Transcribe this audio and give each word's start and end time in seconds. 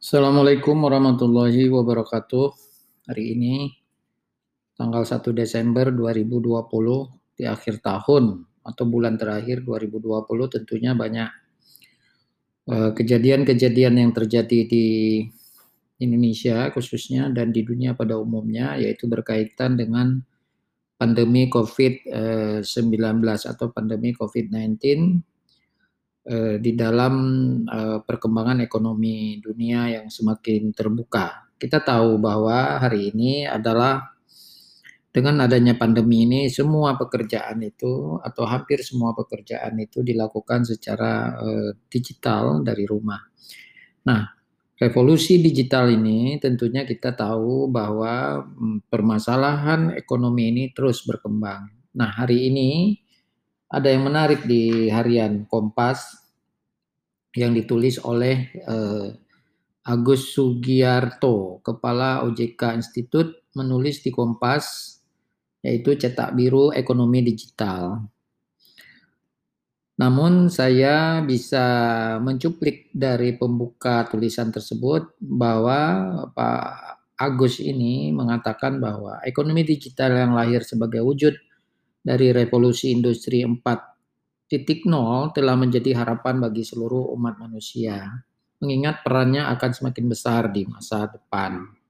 Assalamualaikum 0.00 0.80
warahmatullahi 0.80 1.68
wabarakatuh. 1.68 2.56
Hari 3.04 3.36
ini 3.36 3.68
tanggal 4.72 5.04
1 5.04 5.20
Desember 5.36 5.92
2020 5.92 7.36
di 7.36 7.44
akhir 7.44 7.84
tahun 7.84 8.48
atau 8.64 8.84
bulan 8.88 9.20
terakhir 9.20 9.60
2020 9.60 10.24
tentunya 10.56 10.96
banyak 10.96 11.28
eh, 12.72 12.90
kejadian-kejadian 12.96 14.00
yang 14.00 14.16
terjadi 14.16 14.64
di 14.64 14.86
Indonesia 16.00 16.72
khususnya 16.72 17.28
dan 17.28 17.52
di 17.52 17.60
dunia 17.60 17.92
pada 17.92 18.16
umumnya 18.16 18.80
yaitu 18.80 19.04
berkaitan 19.04 19.76
dengan 19.76 20.16
pandemi 20.96 21.52
COVID-19 21.52 22.64
eh, 22.64 23.36
atau 23.52 23.68
pandemi 23.68 24.16
COVID-19 24.16 24.80
Eh, 24.80 25.28
di 26.60 26.76
dalam 26.76 27.14
uh, 27.64 28.04
perkembangan 28.04 28.60
ekonomi 28.60 29.40
dunia 29.40 29.88
yang 29.88 30.06
semakin 30.12 30.70
terbuka. 30.76 31.48
Kita 31.56 31.80
tahu 31.80 32.20
bahwa 32.20 32.76
hari 32.76 33.12
ini 33.12 33.48
adalah 33.48 34.10
dengan 35.10 35.42
adanya 35.42 35.74
pandemi 35.74 36.22
ini 36.22 36.46
semua 36.46 36.94
pekerjaan 36.94 37.58
itu 37.66 38.20
atau 38.22 38.46
hampir 38.46 38.78
semua 38.86 39.10
pekerjaan 39.10 39.74
itu 39.82 40.06
dilakukan 40.06 40.62
secara 40.62 41.34
uh, 41.34 41.70
digital 41.90 42.62
dari 42.62 42.86
rumah. 42.86 43.18
Nah, 44.06 44.30
revolusi 44.78 45.42
digital 45.42 45.90
ini 45.90 46.38
tentunya 46.38 46.86
kita 46.86 47.16
tahu 47.18 47.66
bahwa 47.66 48.46
um, 48.54 48.78
permasalahan 48.86 49.98
ekonomi 49.98 50.54
ini 50.54 50.64
terus 50.70 51.02
berkembang. 51.02 51.68
Nah, 51.90 52.10
hari 52.14 52.46
ini 52.46 52.99
ada 53.70 53.86
yang 53.86 54.10
menarik 54.10 54.42
di 54.50 54.90
harian 54.90 55.46
Kompas 55.46 56.18
yang 57.38 57.54
ditulis 57.54 58.02
oleh 58.02 58.50
uh, 58.66 59.14
Agus 59.86 60.34
Sugiarto, 60.34 61.62
Kepala 61.62 62.26
OJK 62.26 62.74
Institut, 62.74 63.46
menulis 63.54 64.02
di 64.02 64.10
Kompas, 64.10 64.98
yaitu 65.62 65.94
cetak 65.94 66.34
biru 66.34 66.74
ekonomi 66.74 67.22
digital. 67.22 68.02
Namun 70.00 70.50
saya 70.50 71.22
bisa 71.22 71.64
mencuplik 72.24 72.90
dari 72.90 73.36
pembuka 73.36 74.08
tulisan 74.10 74.50
tersebut 74.50 75.14
bahwa 75.22 75.78
Pak 76.32 76.64
Agus 77.20 77.60
ini 77.60 78.08
mengatakan 78.10 78.80
bahwa 78.80 79.20
ekonomi 79.28 79.60
digital 79.60 80.16
yang 80.16 80.32
lahir 80.32 80.64
sebagai 80.64 81.04
wujud 81.04 81.36
dari 82.00 82.32
revolusi 82.32 82.90
industri 82.90 83.44
4.0 83.44 84.56
telah 85.36 85.56
menjadi 85.56 86.00
harapan 86.00 86.40
bagi 86.40 86.64
seluruh 86.64 87.12
umat 87.14 87.36
manusia, 87.36 88.24
mengingat 88.60 89.04
perannya 89.04 89.44
akan 89.52 89.70
semakin 89.70 90.06
besar 90.08 90.48
di 90.48 90.64
masa 90.64 91.08
depan. 91.08 91.80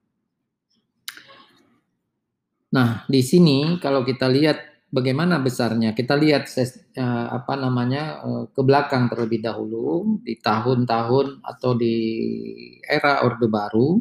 Nah, 2.71 3.03
di 3.11 3.23
sini 3.23 3.79
kalau 3.83 4.07
kita 4.07 4.31
lihat 4.31 4.87
bagaimana 4.91 5.43
besarnya, 5.43 5.91
kita 5.95 6.15
lihat 6.15 6.47
uh, 6.51 7.27
apa 7.35 7.55
namanya 7.59 8.23
uh, 8.23 8.45
ke 8.51 8.61
belakang 8.63 9.11
terlebih 9.11 9.43
dahulu 9.43 10.19
di 10.23 10.39
tahun-tahun 10.39 11.43
atau 11.43 11.71
di 11.75 11.97
era 12.87 13.27
Orde 13.27 13.51
Baru 13.51 13.99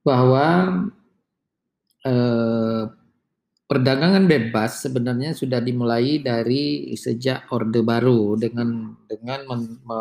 bahwa 0.00 0.46
uh, 2.06 2.82
perdagangan 3.66 4.30
bebas 4.30 4.86
sebenarnya 4.86 5.34
sudah 5.34 5.58
dimulai 5.58 6.22
dari 6.22 6.94
sejak 6.94 7.50
Orde 7.50 7.82
Baru 7.82 8.38
dengan 8.38 8.94
dengan 9.10 9.42
men, 9.50 9.82
me, 9.82 10.00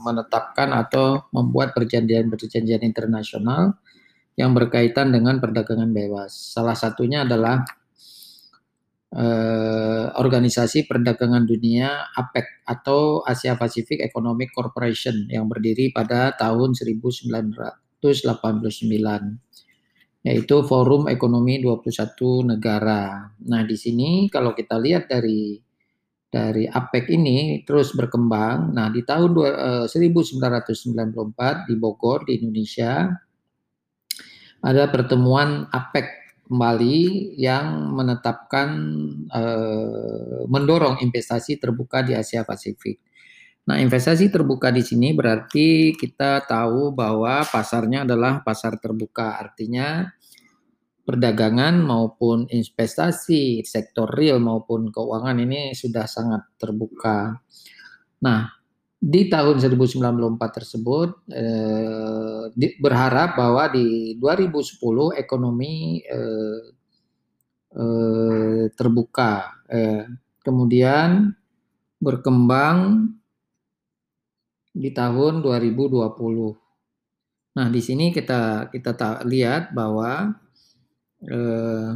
menetapkan 0.00 0.72
atau 0.72 1.28
membuat 1.36 1.76
perjanjian-perjanjian 1.76 2.80
internasional 2.80 3.76
yang 4.32 4.56
berkaitan 4.56 5.12
dengan 5.12 5.36
perdagangan 5.44 5.92
bebas. 5.92 6.32
Salah 6.32 6.72
satunya 6.72 7.28
adalah 7.28 7.60
eh, 9.12 10.06
Organisasi 10.16 10.88
Perdagangan 10.88 11.44
Dunia 11.44 12.16
APEC 12.16 12.64
atau 12.64 13.20
Asia 13.28 13.60
Pacific 13.60 14.00
Economic 14.00 14.56
Corporation 14.56 15.28
yang 15.28 15.52
berdiri 15.52 15.92
pada 15.92 16.32
tahun 16.32 16.72
1989 16.72 19.51
yaitu 20.22 20.62
Forum 20.62 21.10
Ekonomi 21.10 21.58
21 21.58 22.46
Negara. 22.46 23.34
Nah, 23.42 23.62
di 23.66 23.74
sini 23.74 24.30
kalau 24.30 24.54
kita 24.54 24.78
lihat 24.78 25.10
dari 25.10 25.58
dari 26.32 26.64
APEC 26.64 27.12
ini 27.12 27.60
terus 27.66 27.92
berkembang. 27.92 28.72
Nah, 28.72 28.88
di 28.88 29.04
tahun 29.04 29.30
uh, 29.36 29.86
1994 29.90 31.68
di 31.68 31.74
Bogor 31.76 32.24
di 32.24 32.40
Indonesia 32.40 33.10
ada 34.62 34.88
pertemuan 34.88 35.66
APEC 35.68 36.22
kembali 36.46 37.34
yang 37.36 37.92
menetapkan 37.92 38.68
uh, 39.28 40.46
mendorong 40.46 41.02
investasi 41.02 41.58
terbuka 41.58 42.06
di 42.06 42.14
Asia 42.14 42.46
Pasifik. 42.46 43.11
Nah, 43.62 43.78
investasi 43.78 44.26
terbuka 44.26 44.74
di 44.74 44.82
sini 44.82 45.14
berarti 45.14 45.94
kita 45.94 46.42
tahu 46.42 46.90
bahwa 46.90 47.46
pasarnya 47.46 48.02
adalah 48.02 48.42
pasar 48.42 48.74
terbuka. 48.82 49.38
Artinya 49.38 50.10
perdagangan 51.06 51.78
maupun 51.78 52.50
investasi, 52.50 53.62
sektor 53.62 54.10
real 54.10 54.42
maupun 54.42 54.90
keuangan 54.90 55.38
ini 55.38 55.78
sudah 55.78 56.10
sangat 56.10 56.42
terbuka. 56.58 57.38
Nah, 58.26 58.50
di 59.02 59.26
tahun 59.30 59.58
1994 59.58 60.58
tersebut 60.58 61.26
eh, 61.30 62.50
di, 62.54 62.66
berharap 62.82 63.34
bahwa 63.34 63.70
di 63.70 64.18
2010 64.18 65.18
ekonomi 65.18 66.02
eh, 66.02 66.62
eh, 67.78 68.64
terbuka. 68.74 69.62
Eh, 69.70 70.06
kemudian 70.42 71.30
berkembang 72.02 73.10
di 74.72 74.90
tahun 74.90 75.44
2020. 75.44 76.56
Nah, 77.56 77.68
di 77.68 77.80
sini 77.84 78.08
kita 78.12 78.72
kita 78.72 78.96
lihat 79.28 79.76
bahwa 79.76 80.32
eh, 81.28 81.90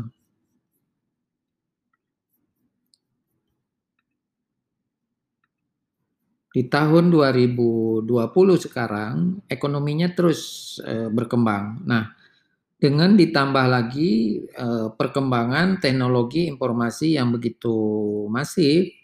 di 6.57 6.63
tahun 6.73 7.13
2020 7.13 8.09
sekarang 8.65 9.45
ekonominya 9.49 10.09
terus 10.17 10.41
eh, 10.85 11.09
berkembang. 11.13 11.85
Nah, 11.85 12.05
dengan 12.77 13.17
ditambah 13.17 13.67
lagi 13.69 14.45
eh, 14.45 14.89
perkembangan 14.93 15.81
teknologi 15.81 16.49
informasi 16.49 17.17
yang 17.21 17.33
begitu 17.33 17.77
masif 18.33 18.96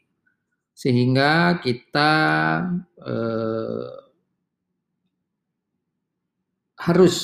sehingga 0.72 1.60
kita 1.60 2.12
eh, 3.00 3.91
harus 6.83 7.16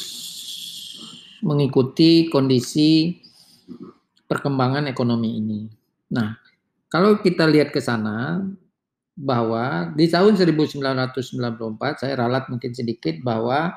mengikuti 1.42 2.30
kondisi 2.30 3.18
perkembangan 4.28 4.86
ekonomi 4.86 5.38
ini. 5.38 5.60
Nah, 6.14 6.36
kalau 6.92 7.18
kita 7.18 7.48
lihat 7.48 7.74
ke 7.74 7.82
sana 7.82 8.42
bahwa 9.18 9.90
di 9.98 10.06
tahun 10.06 10.38
1994 10.38 11.98
saya 11.98 12.14
ralat 12.14 12.46
mungkin 12.46 12.70
sedikit 12.70 13.18
bahwa 13.26 13.74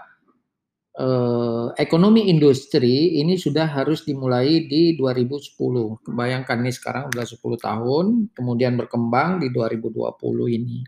eh, 1.00 1.68
ekonomi 1.80 2.28
industri 2.28 3.22
ini 3.24 3.40
sudah 3.40 3.68
harus 3.72 4.04
dimulai 4.04 4.68
di 4.68 4.96
2010. 5.00 6.04
Bayangkan 6.12 6.58
nih 6.60 6.76
sekarang 6.76 7.04
sudah 7.12 7.26
10 7.28 7.58
tahun, 7.60 8.06
kemudian 8.36 8.76
berkembang 8.76 9.40
di 9.40 9.48
2020 9.54 10.48
ini. 10.52 10.84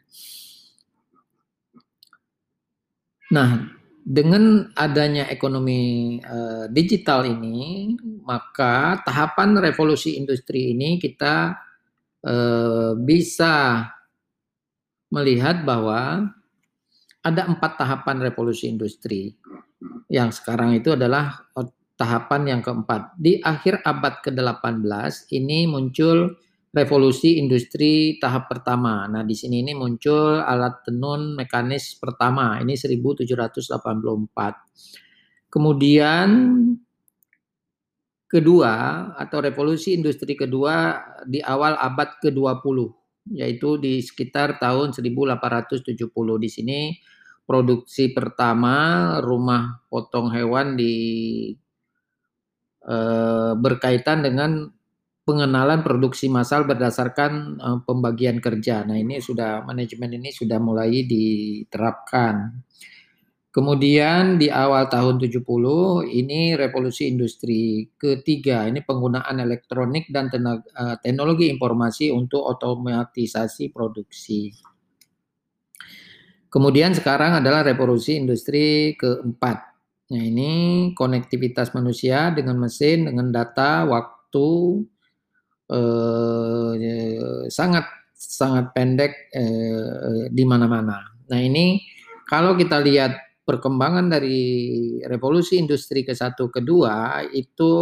Nah, 3.34 3.66
dengan 4.04 4.68
adanya 4.76 5.32
ekonomi 5.32 6.20
uh, 6.20 6.68
digital 6.68 7.24
ini, 7.24 7.96
maka 8.28 9.00
tahapan 9.02 9.58
revolusi 9.58 10.20
industri 10.20 10.76
ini 10.76 11.00
kita 11.00 11.56
uh, 12.28 12.94
bisa 13.00 13.88
melihat 15.08 15.64
bahwa 15.64 16.30
ada 17.24 17.48
empat 17.48 17.80
tahapan 17.80 18.20
revolusi 18.20 18.68
industri 18.68 19.32
yang 20.12 20.36
sekarang 20.36 20.76
itu 20.76 20.92
adalah 20.94 21.48
tahapan 21.96 22.58
yang 22.58 22.62
keempat. 22.62 23.16
Di 23.16 23.40
akhir 23.40 23.80
abad 23.88 24.20
ke-18 24.20 25.32
ini 25.32 25.72
muncul 25.72 26.36
revolusi 26.74 27.38
industri 27.40 28.18
tahap 28.18 28.50
pertama. 28.50 29.06
Nah, 29.08 29.24
di 29.24 29.38
sini 29.38 29.62
ini 29.64 29.78
muncul 29.78 30.42
alat 30.42 30.82
tenun 30.84 31.38
mekanis 31.38 31.96
pertama. 31.96 32.60
Ini 32.60 32.76
1784. 32.76 35.54
Kemudian 35.54 36.28
kedua 38.26 38.74
atau 39.14 39.38
revolusi 39.46 39.94
industri 39.94 40.34
kedua 40.34 40.98
di 41.30 41.38
awal 41.46 41.78
abad 41.78 42.18
ke-20 42.18 43.03
yaitu 43.32 43.80
di 43.80 44.04
sekitar 44.04 44.60
tahun 44.60 44.92
1870 44.92 46.12
di 46.44 46.50
sini 46.52 46.80
produksi 47.44 48.12
pertama 48.12 49.18
rumah 49.24 49.84
potong 49.88 50.32
hewan 50.32 50.76
di 50.76 50.96
eh, 52.84 53.54
berkaitan 53.56 54.24
dengan 54.24 54.68
pengenalan 55.24 55.82
produksi 55.88 56.28
massal 56.28 56.68
berdasarkan 56.68 57.56
uh, 57.60 57.80
pembagian 57.88 58.44
kerja. 58.44 58.84
Nah, 58.84 59.00
ini 59.00 59.24
sudah 59.24 59.64
manajemen 59.64 60.20
ini 60.20 60.30
sudah 60.36 60.60
mulai 60.60 61.08
diterapkan. 61.08 62.60
Kemudian 63.54 64.42
di 64.42 64.50
awal 64.50 64.90
tahun 64.90 65.22
70 65.22 65.46
ini 66.10 66.58
revolusi 66.58 67.06
industri 67.06 67.86
ketiga, 68.02 68.66
ini 68.66 68.82
penggunaan 68.82 69.38
elektronik 69.38 70.10
dan 70.10 70.34
tenaga, 70.34 70.66
uh, 70.74 70.98
teknologi 70.98 71.54
informasi 71.54 72.10
untuk 72.10 72.42
otomatisasi 72.42 73.70
produksi. 73.70 74.50
Kemudian 76.50 76.98
sekarang 76.98 77.46
adalah 77.46 77.62
revolusi 77.62 78.18
industri 78.18 78.98
keempat. 78.98 79.58
Nah, 80.10 80.22
ini 80.22 80.52
konektivitas 80.98 81.78
manusia 81.78 82.34
dengan 82.34 82.58
mesin, 82.58 83.06
dengan 83.06 83.30
data, 83.30 83.86
waktu, 83.86 84.50
eh, 85.74 87.46
sangat 87.50 87.86
sangat 88.14 88.74
pendek 88.74 89.34
eh, 89.34 90.30
di 90.30 90.44
mana-mana. 90.46 91.02
Nah 91.30 91.40
ini 91.42 91.82
kalau 92.30 92.54
kita 92.54 92.80
lihat 92.80 93.33
perkembangan 93.44 94.08
dari 94.08 94.40
revolusi 95.04 95.60
industri 95.60 96.08
ke 96.08 96.16
satu 96.16 96.48
kedua 96.48 97.20
itu 97.36 97.76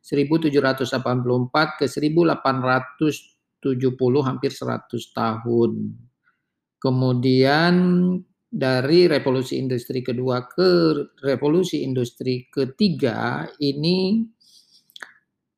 1784 0.00 1.76
ke 1.78 1.86
1870 1.86 3.68
hampir 4.24 4.50
100 4.50 4.88
tahun. 5.12 5.72
Kemudian 6.82 7.74
dari 8.52 9.08
revolusi 9.08 9.56
industri 9.56 10.04
kedua 10.04 10.44
ke 10.44 10.92
revolusi 11.24 11.88
industri 11.88 12.52
ketiga 12.52 13.48
ini 13.64 14.20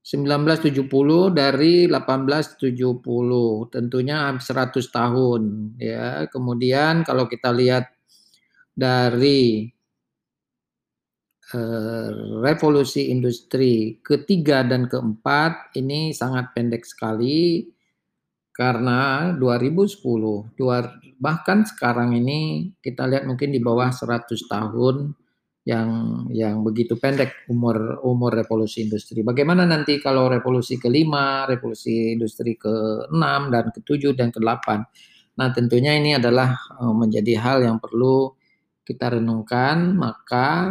1970 0.05 1.33
dari 1.35 1.91
1870 1.91 3.75
tentunya 3.75 4.37
100 4.37 4.95
tahun 4.95 5.43
ya 5.81 6.29
kemudian 6.31 7.03
kalau 7.03 7.27
kita 7.27 7.51
lihat 7.51 7.91
dari 8.75 9.71
eh, 11.55 12.11
revolusi 12.43 13.15
industri 13.15 14.03
ketiga 14.03 14.67
dan 14.67 14.91
keempat 14.91 15.75
ini 15.79 16.11
sangat 16.11 16.51
pendek 16.53 16.83
sekali 16.83 17.71
karena 18.55 19.35
2010 19.35 20.55
dua, 20.55 20.79
bahkan 21.19 21.67
sekarang 21.67 22.15
ini 22.15 22.71
kita 22.79 23.03
lihat 23.11 23.27
mungkin 23.27 23.51
di 23.51 23.59
bawah 23.59 23.91
100 23.91 24.31
tahun 24.47 25.11
yang 25.65 25.89
yang 26.29 26.61
begitu 26.61 26.95
pendek 27.01 27.49
umur 27.51 27.99
umur 28.05 28.31
revolusi 28.37 28.85
industri. 28.85 29.25
Bagaimana 29.25 29.65
nanti 29.65 29.99
kalau 29.99 30.29
revolusi 30.31 30.77
kelima, 30.77 31.49
revolusi 31.51 32.15
industri 32.15 32.55
ke-6 32.61 33.25
dan 33.51 33.65
ke-7 33.73 34.13
dan 34.15 34.29
ke-8. 34.31 34.67
Nah, 35.35 35.49
tentunya 35.51 35.99
ini 35.99 36.15
adalah 36.15 36.55
uh, 36.79 36.95
menjadi 36.95 37.41
hal 37.41 37.59
yang 37.67 37.83
perlu 37.83 38.31
kita 38.87 39.17
renungkan, 39.19 39.97
maka 39.97 40.71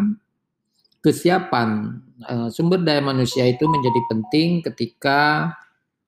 kesiapan 1.03 1.99
uh, 2.23 2.47
sumber 2.47 2.79
daya 2.79 3.03
manusia 3.03 3.43
itu 3.43 3.67
menjadi 3.67 4.01
penting 4.07 4.63
ketika 4.63 5.51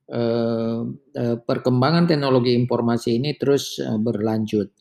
uh, 0.07 0.87
perkembangan 1.43 2.07
teknologi 2.07 2.55
informasi 2.55 3.19
ini 3.19 3.35
terus 3.35 3.81
berlanjut 3.81 4.71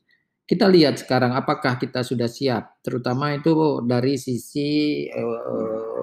kita 0.45 0.69
lihat 0.69 1.01
sekarang 1.01 1.33
apakah 1.33 1.81
kita 1.81 2.05
sudah 2.05 2.29
siap, 2.29 2.85
terutama 2.85 3.33
itu 3.33 3.81
dari 3.81 4.21
sisi 4.21 5.09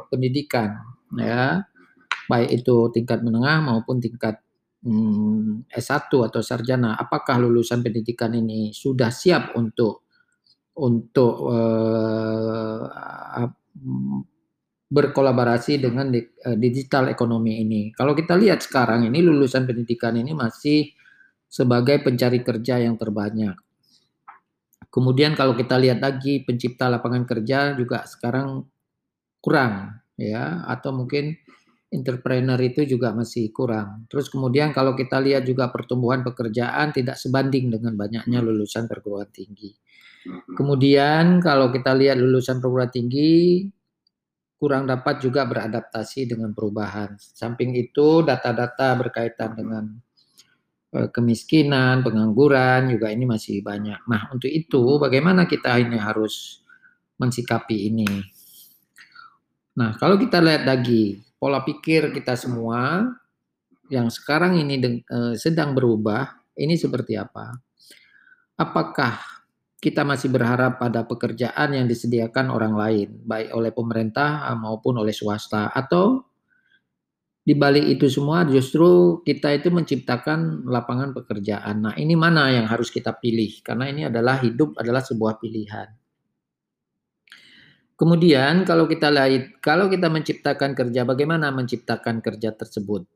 pendidikan, 0.09 0.81
ya, 1.13 1.61
baik 2.25 2.49
itu 2.63 2.89
tingkat 2.89 3.21
menengah 3.21 3.61
maupun 3.61 4.01
tingkat 4.01 4.41
hmm, 4.81 5.69
S1 5.69 6.09
atau 6.09 6.41
sarjana. 6.41 6.97
Apakah 6.97 7.37
lulusan 7.37 7.85
pendidikan 7.85 8.33
ini 8.33 8.73
sudah 8.73 9.13
siap 9.13 9.53
untuk 9.61 10.09
untuk 10.77 11.33
uh, 11.51 12.87
berkolaborasi 14.91 15.79
dengan 15.79 16.11
uh, 16.15 16.57
digital 16.59 17.11
ekonomi 17.11 17.63
ini? 17.63 17.81
Kalau 17.91 18.15
kita 18.15 18.35
lihat 18.39 18.63
sekarang 18.63 19.07
ini 19.07 19.19
lulusan 19.19 19.67
pendidikan 19.67 20.15
ini 20.15 20.31
masih 20.31 20.91
sebagai 21.51 21.99
pencari 21.99 22.39
kerja 22.39 22.79
yang 22.79 22.95
terbanyak 22.95 23.55
Kemudian 24.91 25.39
kalau 25.39 25.55
kita 25.55 25.79
lihat 25.79 26.03
lagi 26.03 26.43
pencipta 26.43 26.91
lapangan 26.91 27.23
kerja 27.23 27.79
juga 27.79 28.03
sekarang 28.03 28.67
kurang 29.39 30.03
ya 30.19 30.67
atau 30.67 30.91
mungkin 30.91 31.31
entrepreneur 31.87 32.59
itu 32.59 32.83
juga 32.83 33.15
masih 33.15 33.55
kurang. 33.55 34.03
Terus 34.11 34.27
kemudian 34.27 34.75
kalau 34.75 34.91
kita 34.91 35.23
lihat 35.23 35.47
juga 35.47 35.71
pertumbuhan 35.71 36.27
pekerjaan 36.27 36.91
tidak 36.91 37.15
sebanding 37.15 37.71
dengan 37.71 37.95
banyaknya 37.95 38.43
lulusan 38.43 38.91
perguruan 38.91 39.31
tinggi. 39.31 39.71
Kemudian 40.53 41.41
kalau 41.41 41.73
kita 41.73 41.97
lihat 41.97 42.21
lulusan 42.21 42.61
perguruan 42.61 42.93
tinggi 42.93 43.65
kurang 44.61 44.85
dapat 44.85 45.17
juga 45.17 45.49
beradaptasi 45.49 46.29
dengan 46.29 46.53
perubahan. 46.53 47.17
Samping 47.17 47.73
itu 47.73 48.21
data-data 48.21 48.93
berkaitan 48.93 49.57
dengan 49.57 49.89
Eh, 50.91 51.07
kemiskinan, 51.07 52.03
pengangguran 52.03 52.91
juga 52.91 53.07
ini 53.15 53.23
masih 53.23 53.63
banyak. 53.63 54.03
Nah, 54.11 54.27
untuk 54.27 54.51
itu 54.51 54.99
bagaimana 54.99 55.47
kita 55.47 55.79
ini 55.79 55.95
harus 55.95 56.59
mensikapi 57.15 57.87
ini? 57.87 58.11
Nah, 59.79 59.95
kalau 59.95 60.19
kita 60.19 60.43
lihat 60.43 60.67
lagi 60.67 61.15
pola 61.39 61.63
pikir 61.63 62.11
kita 62.11 62.35
semua 62.35 63.07
yang 63.87 64.11
sekarang 64.11 64.59
ini 64.59 64.99
uh, 65.07 65.31
sedang 65.39 65.71
berubah, 65.71 66.27
ini 66.59 66.75
seperti 66.75 67.15
apa? 67.15 67.55
Apakah 68.59 69.15
kita 69.81 70.05
masih 70.05 70.29
berharap 70.29 70.77
pada 70.77 71.01
pekerjaan 71.09 71.73
yang 71.73 71.89
disediakan 71.89 72.53
orang 72.53 72.77
lain, 72.77 73.09
baik 73.25 73.49
oleh 73.49 73.73
pemerintah 73.73 74.45
maupun 74.53 75.01
oleh 75.01 75.09
swasta, 75.09 75.73
atau 75.73 76.21
di 77.41 77.57
balik 77.57 77.97
itu 77.97 78.05
semua 78.05 78.45
justru 78.45 79.17
kita 79.25 79.49
itu 79.57 79.73
menciptakan 79.73 80.69
lapangan 80.69 81.17
pekerjaan. 81.17 81.81
Nah, 81.81 81.93
ini 81.97 82.13
mana 82.13 82.53
yang 82.53 82.69
harus 82.69 82.93
kita 82.93 83.17
pilih? 83.17 83.65
Karena 83.65 83.89
ini 83.89 84.05
adalah 84.05 84.37
hidup 84.37 84.77
adalah 84.77 85.01
sebuah 85.01 85.41
pilihan. 85.41 85.89
Kemudian 87.97 88.61
kalau 88.61 88.85
kita 88.85 89.09
lihat 89.09 89.57
kalau 89.61 89.89
kita 89.89 90.13
menciptakan 90.13 90.77
kerja, 90.77 91.01
bagaimana 91.01 91.49
menciptakan 91.49 92.21
kerja 92.21 92.53
tersebut? 92.53 93.09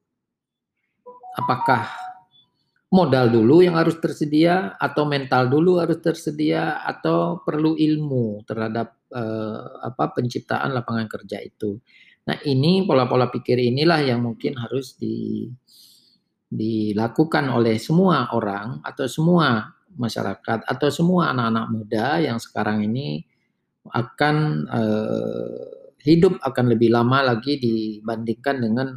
Apakah 1.38 2.05
modal 2.94 3.34
dulu 3.34 3.66
yang 3.66 3.76
harus 3.76 3.98
tersedia 3.98 4.78
atau 4.78 5.10
mental 5.10 5.50
dulu 5.50 5.82
harus 5.82 5.98
tersedia 6.00 6.86
atau 6.86 7.42
perlu 7.42 7.74
ilmu 7.74 8.46
terhadap 8.46 8.98
eh, 9.10 9.62
apa 9.82 10.14
penciptaan 10.14 10.74
lapangan 10.76 11.10
kerja 11.10 11.42
itu? 11.42 11.82
Nah, 12.26 12.38
ini 12.46 12.82
pola-pola 12.86 13.30
pikir 13.30 13.62
inilah 13.62 14.02
yang 14.02 14.26
mungkin 14.26 14.58
harus 14.58 14.98
di, 14.98 15.46
dilakukan 16.50 17.54
oleh 17.54 17.78
semua 17.78 18.34
orang 18.34 18.82
atau 18.82 19.06
semua 19.06 19.78
masyarakat 19.96 20.66
atau 20.66 20.90
semua 20.90 21.32
anak-anak 21.32 21.66
muda 21.72 22.08
yang 22.20 22.38
sekarang 22.42 22.84
ini 22.86 23.24
akan 23.94 24.66
eh, 24.70 25.66
hidup 26.06 26.38
akan 26.42 26.66
lebih 26.74 26.94
lama 26.94 27.34
lagi 27.34 27.58
dibandingkan 27.58 28.62
dengan 28.62 28.88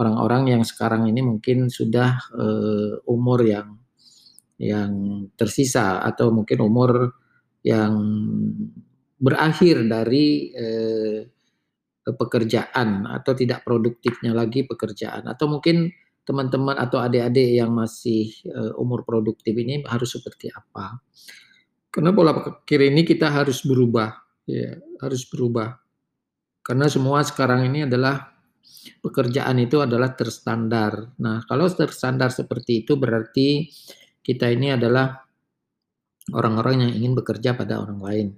orang-orang 0.00 0.56
yang 0.56 0.62
sekarang 0.64 1.04
ini 1.12 1.20
mungkin 1.20 1.68
sudah 1.68 2.16
eh, 2.32 2.92
umur 3.04 3.44
yang 3.44 3.76
yang 4.56 4.92
tersisa 5.36 6.00
atau 6.00 6.32
mungkin 6.32 6.64
umur 6.64 7.12
yang 7.60 7.92
berakhir 9.20 9.84
dari 9.84 10.52
eh, 10.56 11.20
pekerjaan 12.00 13.04
atau 13.04 13.32
tidak 13.36 13.60
produktifnya 13.60 14.32
lagi 14.32 14.64
pekerjaan 14.64 15.28
atau 15.28 15.46
mungkin 15.52 15.92
teman-teman 16.24 16.78
atau 16.78 17.02
adik-adik 17.02 17.58
yang 17.58 17.74
masih 17.74 18.30
uh, 18.54 18.76
umur 18.78 19.02
produktif 19.02 19.50
ini 19.50 19.82
harus 19.82 20.14
seperti 20.14 20.46
apa? 20.52 21.02
Karena 21.90 22.14
pola 22.14 22.30
pikir 22.38 22.86
ini 22.86 23.02
kita 23.02 23.26
harus 23.26 23.66
berubah, 23.66 24.14
ya 24.46 24.78
harus 25.02 25.26
berubah. 25.26 25.74
Karena 26.62 26.86
semua 26.86 27.26
sekarang 27.26 27.66
ini 27.66 27.82
adalah 27.88 28.30
pekerjaan 29.00 29.56
itu 29.60 29.80
adalah 29.80 30.12
terstandar. 30.16 31.16
Nah, 31.20 31.44
kalau 31.44 31.68
terstandar 31.68 32.32
seperti 32.32 32.84
itu 32.84 32.96
berarti 32.96 33.68
kita 34.20 34.48
ini 34.48 34.76
adalah 34.76 35.16
orang-orang 36.32 36.88
yang 36.88 36.92
ingin 36.96 37.12
bekerja 37.16 37.56
pada 37.56 37.80
orang 37.80 38.00
lain. 38.00 38.28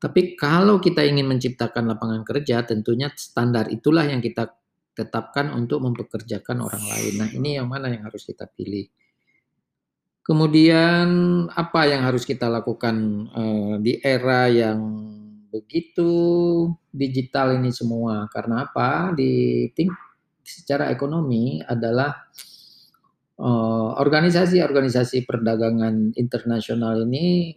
Tapi 0.00 0.32
kalau 0.34 0.80
kita 0.80 1.04
ingin 1.04 1.28
menciptakan 1.28 1.92
lapangan 1.92 2.24
kerja, 2.24 2.64
tentunya 2.64 3.12
standar 3.14 3.68
itulah 3.68 4.08
yang 4.08 4.24
kita 4.24 4.48
tetapkan 4.96 5.52
untuk 5.52 5.84
mempekerjakan 5.84 6.64
orang 6.64 6.84
lain. 6.88 7.12
Nah, 7.20 7.28
ini 7.30 7.60
yang 7.60 7.68
mana 7.68 7.92
yang 7.92 8.08
harus 8.08 8.24
kita 8.24 8.48
pilih. 8.48 8.88
Kemudian 10.20 11.08
apa 11.52 11.88
yang 11.88 12.04
harus 12.04 12.28
kita 12.28 12.46
lakukan 12.48 12.96
uh, 13.32 13.74
di 13.80 13.98
era 14.00 14.46
yang 14.52 14.78
begitu 15.50 16.10
digital 16.94 17.58
ini 17.58 17.74
semua? 17.74 18.30
Karena 18.30 18.70
apa? 18.70 19.10
Di 19.12 19.66
ting 19.74 19.90
secara 20.40 20.90
ekonomi 20.90 21.60
adalah 21.62 22.30
uh, 23.38 23.90
organisasi-organisasi 23.98 25.24
perdagangan 25.28 26.14
internasional 26.14 27.06
ini 27.06 27.54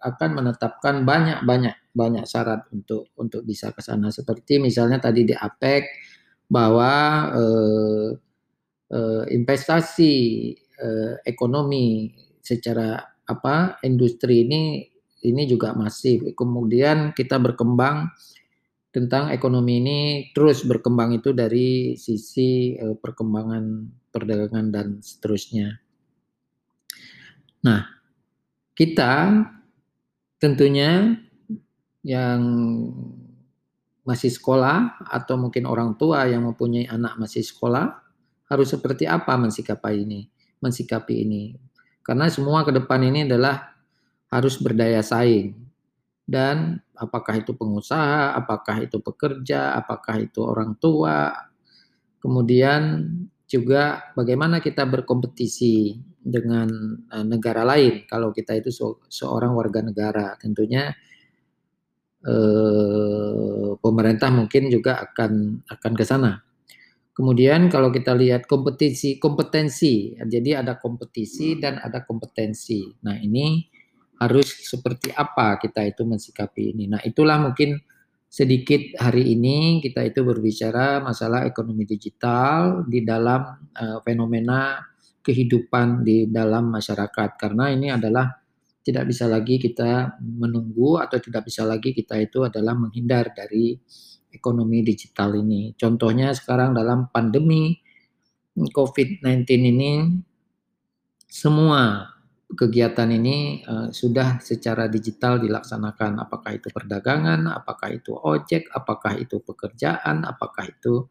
akan 0.00 0.30
menetapkan 0.34 1.04
banyak-banyak 1.04 1.76
banyak 1.94 2.24
syarat 2.26 2.66
untuk 2.74 3.14
untuk 3.18 3.46
bisa 3.46 3.70
ke 3.70 3.80
sana. 3.80 4.10
Seperti 4.10 4.58
misalnya 4.58 4.98
tadi 4.98 5.22
di 5.22 5.34
APEC 5.34 5.84
bahwa 6.50 6.92
uh, 7.32 8.08
uh, 8.90 9.24
investasi 9.30 10.14
uh, 10.82 11.14
ekonomi 11.24 12.12
secara 12.44 13.00
apa 13.24 13.80
industri 13.80 14.44
ini 14.44 14.93
ini 15.24 15.48
juga 15.48 15.72
masif. 15.72 16.36
Kemudian 16.36 17.16
kita 17.16 17.40
berkembang 17.40 18.12
tentang 18.94 19.34
ekonomi 19.34 19.82
ini 19.82 19.98
terus 20.30 20.62
berkembang 20.62 21.18
itu 21.18 21.34
dari 21.34 21.98
sisi 21.98 22.78
uh, 22.78 22.94
perkembangan 22.94 23.90
perdagangan 24.14 24.70
dan 24.70 24.86
seterusnya. 25.02 25.82
Nah, 27.66 27.82
kita 28.78 29.42
tentunya 30.38 31.18
yang 32.06 32.40
masih 34.04 34.30
sekolah 34.30 35.00
atau 35.10 35.40
mungkin 35.40 35.64
orang 35.66 35.96
tua 35.98 36.28
yang 36.28 36.44
mempunyai 36.46 36.86
anak 36.86 37.16
masih 37.16 37.40
sekolah 37.40 37.98
harus 38.46 38.70
seperti 38.70 39.08
apa 39.08 39.34
mensikapi 39.34 40.06
ini, 40.06 40.28
mensikapi 40.60 41.24
ini. 41.24 41.56
Karena 42.04 42.28
semua 42.30 42.62
ke 42.62 42.70
depan 42.70 43.00
ini 43.02 43.24
adalah 43.26 43.73
harus 44.34 44.58
berdaya 44.58 44.98
saing. 44.98 45.54
Dan 46.26 46.82
apakah 46.98 47.38
itu 47.38 47.54
pengusaha, 47.54 48.34
apakah 48.34 48.82
itu 48.82 48.98
pekerja, 48.98 49.78
apakah 49.78 50.18
itu 50.18 50.42
orang 50.42 50.74
tua. 50.82 51.30
Kemudian 52.18 53.06
juga 53.46 54.10
bagaimana 54.18 54.58
kita 54.58 54.82
berkompetisi 54.88 56.00
dengan 56.18 56.66
eh, 57.12 57.22
negara 57.28 57.62
lain 57.62 58.08
kalau 58.08 58.34
kita 58.34 58.58
itu 58.58 58.74
seorang 59.06 59.54
warga 59.54 59.84
negara. 59.84 60.34
Tentunya 60.40 60.90
eh, 62.26 63.70
pemerintah 63.78 64.32
mungkin 64.32 64.72
juga 64.72 65.04
akan 65.04 65.62
akan 65.68 65.92
ke 65.94 66.04
sana. 66.08 66.40
Kemudian 67.14 67.70
kalau 67.70 67.94
kita 67.94 68.10
lihat 68.10 68.50
kompetisi 68.50 69.22
kompetensi, 69.22 70.18
jadi 70.18 70.66
ada 70.66 70.82
kompetisi 70.82 71.62
dan 71.62 71.78
ada 71.78 72.02
kompetensi. 72.02 72.90
Nah 73.06 73.14
ini 73.22 73.73
harus 74.18 74.46
seperti 74.66 75.10
apa 75.14 75.58
kita 75.58 75.82
itu 75.82 76.06
mensikapi 76.06 76.74
ini. 76.76 76.90
Nah 76.90 77.00
itulah 77.02 77.38
mungkin 77.40 77.78
sedikit 78.30 78.98
hari 78.98 79.34
ini 79.38 79.78
kita 79.78 80.02
itu 80.02 80.26
berbicara 80.26 80.98
masalah 80.98 81.46
ekonomi 81.46 81.86
digital 81.86 82.82
di 82.82 83.06
dalam 83.06 83.70
uh, 83.78 83.98
fenomena 84.02 84.82
kehidupan 85.22 86.02
di 86.02 86.26
dalam 86.28 86.68
masyarakat 86.68 87.38
karena 87.38 87.70
ini 87.70 87.94
adalah 87.94 88.28
tidak 88.84 89.08
bisa 89.08 89.24
lagi 89.24 89.56
kita 89.56 90.20
menunggu 90.20 91.00
atau 91.00 91.16
tidak 91.16 91.48
bisa 91.48 91.64
lagi 91.64 91.96
kita 91.96 92.20
itu 92.20 92.44
adalah 92.44 92.76
menghindar 92.76 93.32
dari 93.32 93.80
ekonomi 94.28 94.84
digital 94.84 95.32
ini. 95.40 95.72
Contohnya 95.72 96.36
sekarang 96.36 96.76
dalam 96.76 97.08
pandemi 97.08 97.80
COVID-19 98.58 99.46
ini 99.48 99.92
semua 101.30 102.13
kegiatan 102.54 103.10
ini 103.10 103.62
uh, 103.66 103.90
sudah 103.90 104.40
secara 104.40 104.88
digital 104.88 105.38
dilaksanakan 105.38 106.22
apakah 106.22 106.56
itu 106.56 106.70
perdagangan, 106.70 107.50
apakah 107.50 107.94
itu 107.94 108.14
ojek, 108.14 108.70
apakah 108.72 109.18
itu 109.18 109.42
pekerjaan, 109.44 110.24
apakah 110.24 110.70
itu 110.70 111.06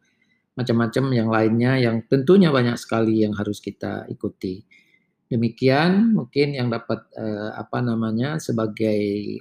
macam-macam 0.54 1.04
yang 1.10 1.28
lainnya 1.30 1.72
yang 1.82 1.96
tentunya 2.06 2.50
banyak 2.54 2.78
sekali 2.78 3.26
yang 3.26 3.34
harus 3.34 3.58
kita 3.58 4.06
ikuti. 4.06 4.62
Demikian 5.26 6.14
mungkin 6.14 6.54
yang 6.54 6.70
dapat 6.70 7.10
eh, 7.16 7.50
apa 7.58 7.82
namanya 7.82 8.38
sebagai 8.38 9.00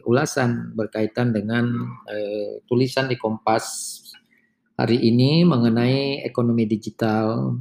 ulasan 0.10 0.74
berkaitan 0.74 1.30
dengan 1.30 1.70
eh, 2.10 2.66
tulisan 2.66 3.06
di 3.06 3.20
Kompas 3.20 4.00
hari 4.74 4.98
ini 5.06 5.46
mengenai 5.46 6.26
ekonomi 6.26 6.66
digital. 6.66 7.54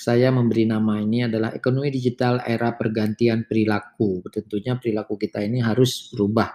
Saya 0.00 0.32
memberi 0.32 0.64
nama 0.64 0.96
ini 0.96 1.28
adalah 1.28 1.52
ekonomi 1.52 1.92
digital 1.92 2.40
era 2.40 2.72
pergantian 2.72 3.44
perilaku. 3.44 4.24
Tentunya 4.32 4.80
perilaku 4.80 5.20
kita 5.20 5.44
ini 5.44 5.60
harus 5.60 6.08
berubah. 6.08 6.48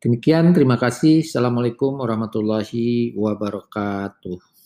Demikian, 0.00 0.56
terima 0.56 0.80
kasih. 0.80 1.20
Assalamualaikum 1.20 2.00
warahmatullahi 2.00 3.12
wabarakatuh. 3.12 4.57